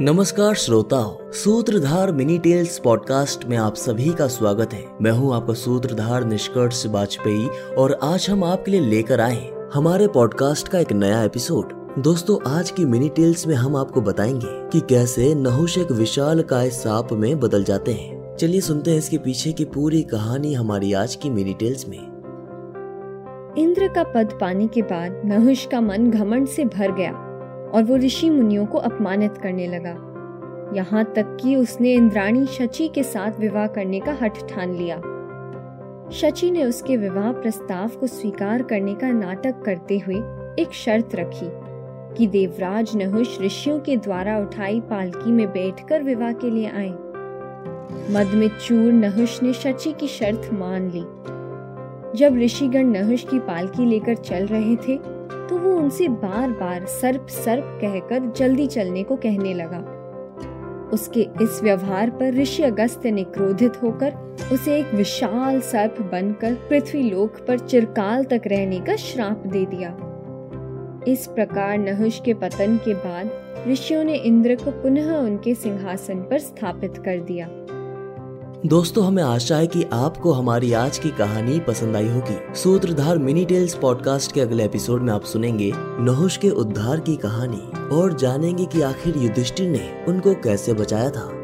[0.00, 5.54] नमस्कार श्रोताओं, सूत्रधार मिनी टेल्स पॉडकास्ट में आप सभी का स्वागत है। मैं हूँ आपका
[5.54, 7.48] सूत्रधार निष्कर्ष वाजपेयी
[7.78, 12.70] और आज हम आपके लिए लेकर आए हमारे पॉडकास्ट का एक नया एपिसोड। दोस्तों, आज
[12.70, 17.40] की मिनी टेल्स में हम आपको बताएँगे कि कैसे नहुष एक विशाल काय सांप में
[17.40, 21.54] बदल जाते हैं। चलिए सुनते हैं इसके पीछे की पूरी कहानी हमारी आज की मिनी
[21.54, 22.12] टेल्स में।
[23.58, 27.21] इंद्र का पद पाने के बाद नहुष का मन घमंड से भर गया।
[27.74, 30.08] और वो ऋषि मुनियों को अपमानित करने लगा।
[30.76, 34.96] यहाँ तक कि उसने इंद्राणी शची के साथ विवाह करने का हठ ठान लिया।
[36.10, 40.16] शची ने उसके विवाह प्रस्ताव को स्वीकार करने का नाटक करते हुए
[40.62, 41.48] एक शर्त रखी
[42.16, 46.90] कि देवराज नहुष ऋषियों के द्वारा उठाई पालकी में बैठकर विवाह के लिए आए।
[48.10, 51.04] मद में चूर नहुष ने शची की शर्त मान ली।
[52.18, 54.96] जब ऋषिगण नहुष की पालकी लेकर चल रहे थे
[55.52, 59.78] तो वो उनसे बार बार सर्प सर्प कहकर जल्दी चलने को कहने लगा।
[60.92, 64.14] उसके इस व्यवहार पर ऋषि अगस्त्य ने क्रोधित होकर
[64.52, 69.90] उसे एक विशाल सर्प बनकर पृथ्वी लोक पर चिरकाल तक रहने का श्राप दे दिया।
[71.08, 73.30] इस प्रकार नहुष के पतन के बाद
[73.68, 77.46] ऋषियों ने इंद्र को पुनः उनके सिंहासन पर स्थापित कर दिया।
[78.66, 83.44] दोस्तों, हमें आशा है कि आपको हमारी आज की कहानी पसंद आई होगी। सूत्रधार मिनी
[83.44, 88.66] टेल्स पॉडकास्ट के अगले एपिसोड में आप सुनेंगे नहुष के उद्धार की कहानी और जानेंगे
[88.66, 91.41] कि आखिर युधिष्ठिर ने उनको कैसे बचाया था।